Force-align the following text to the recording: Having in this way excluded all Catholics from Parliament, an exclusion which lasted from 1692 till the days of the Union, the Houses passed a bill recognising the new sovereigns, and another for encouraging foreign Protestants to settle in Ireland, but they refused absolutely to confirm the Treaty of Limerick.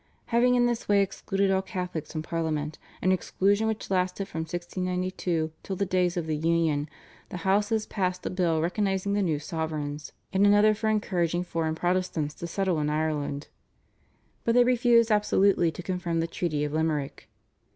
Having 0.33 0.55
in 0.55 0.65
this 0.65 0.89
way 0.89 1.03
excluded 1.03 1.51
all 1.51 1.61
Catholics 1.61 2.11
from 2.11 2.23
Parliament, 2.23 2.79
an 3.03 3.11
exclusion 3.11 3.67
which 3.67 3.91
lasted 3.91 4.27
from 4.27 4.39
1692 4.39 5.51
till 5.61 5.75
the 5.75 5.85
days 5.85 6.17
of 6.17 6.25
the 6.25 6.35
Union, 6.35 6.89
the 7.29 7.37
Houses 7.45 7.85
passed 7.85 8.25
a 8.25 8.31
bill 8.31 8.61
recognising 8.61 9.13
the 9.13 9.21
new 9.21 9.37
sovereigns, 9.37 10.11
and 10.33 10.43
another 10.47 10.73
for 10.73 10.89
encouraging 10.89 11.43
foreign 11.43 11.75
Protestants 11.75 12.33
to 12.33 12.47
settle 12.47 12.79
in 12.79 12.89
Ireland, 12.89 13.49
but 14.43 14.55
they 14.55 14.63
refused 14.63 15.11
absolutely 15.11 15.71
to 15.71 15.83
confirm 15.83 16.19
the 16.19 16.25
Treaty 16.25 16.63
of 16.63 16.73
Limerick. 16.73 17.29